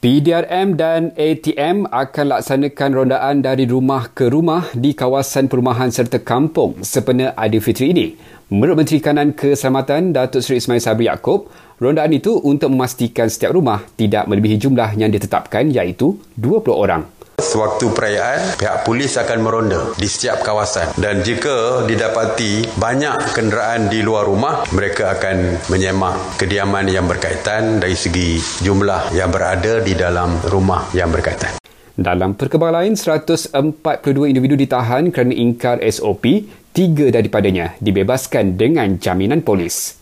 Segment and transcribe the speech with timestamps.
[0.00, 6.80] PDRM dan ATM akan laksanakan rondaan dari rumah ke rumah di kawasan perumahan serta kampung
[6.80, 8.16] sempena Aidilfitri ini.
[8.48, 13.84] Menurut Menteri Kanan Keselamatan Datuk Seri Ismail Sabri Yaakob, rondaan itu untuk memastikan setiap rumah
[14.00, 17.19] tidak melebihi jumlah yang ditetapkan iaitu 20 orang.
[17.50, 24.06] Sewaktu perayaan, pihak polis akan meronda di setiap kawasan dan jika didapati banyak kenderaan di
[24.06, 30.38] luar rumah, mereka akan menyemak kediaman yang berkaitan dari segi jumlah yang berada di dalam
[30.46, 31.58] rumah yang berkaitan.
[31.98, 36.22] Dalam perkembangan lain, 142 individu ditahan kerana ingkar SOP,
[36.70, 39.98] tiga daripadanya dibebaskan dengan jaminan polis.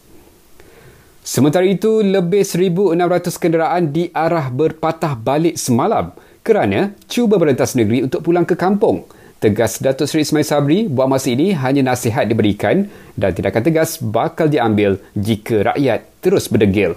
[1.25, 6.13] Sementara itu, lebih 1,600 kenderaan diarah berpatah balik semalam
[6.49, 9.05] kerana cuba berentas negeri untuk pulang ke kampung.
[9.39, 14.49] Tegas Datuk Seri Ismail Sabri, buat masa ini hanya nasihat diberikan dan tindakan tegas bakal
[14.49, 16.97] diambil jika rakyat terus berdegil.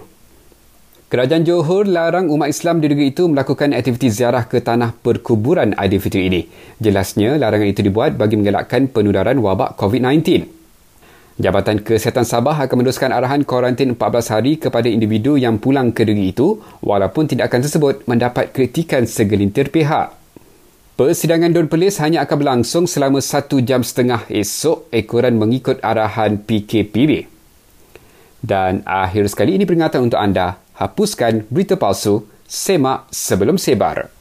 [1.12, 6.32] Kerajaan Johor larang umat Islam di negeri itu melakukan aktiviti ziarah ke tanah perkuburan Aidilfitri
[6.32, 6.48] ini.
[6.80, 10.61] Jelasnya, larangan itu dibuat bagi mengelakkan penudaran wabak COVID-19.
[11.42, 16.30] Jabatan Kesihatan Sabah akan meneruskan arahan kuarantin 14 hari kepada individu yang pulang ke negeri
[16.30, 20.14] itu walaupun tindakan tersebut mendapat kritikan segelintir pihak.
[21.02, 27.26] Persidangan Don Pelis hanya akan berlangsung selama satu jam setengah esok ekoran mengikut arahan PKPB.
[28.38, 34.21] Dan akhir sekali ini peringatan untuk anda, hapuskan berita palsu, semak sebelum sebar.